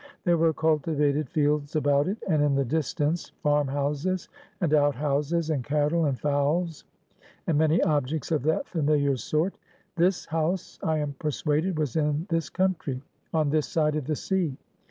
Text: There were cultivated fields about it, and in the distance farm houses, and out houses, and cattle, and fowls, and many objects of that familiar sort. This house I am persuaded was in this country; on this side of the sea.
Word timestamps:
There 0.23 0.39
were 0.39 0.51
cultivated 0.51 1.29
fields 1.29 1.75
about 1.75 2.07
it, 2.07 2.17
and 2.27 2.41
in 2.41 2.55
the 2.55 2.65
distance 2.65 3.29
farm 3.43 3.67
houses, 3.67 4.29
and 4.59 4.73
out 4.73 4.95
houses, 4.95 5.51
and 5.51 5.63
cattle, 5.63 6.05
and 6.05 6.19
fowls, 6.19 6.85
and 7.45 7.55
many 7.59 7.79
objects 7.83 8.31
of 8.31 8.41
that 8.41 8.67
familiar 8.67 9.15
sort. 9.15 9.59
This 9.97 10.25
house 10.25 10.79
I 10.81 10.97
am 10.97 11.13
persuaded 11.19 11.77
was 11.77 11.95
in 11.95 12.25
this 12.29 12.49
country; 12.49 13.03
on 13.31 13.51
this 13.51 13.67
side 13.67 13.95
of 13.95 14.05
the 14.07 14.15
sea. 14.15 14.57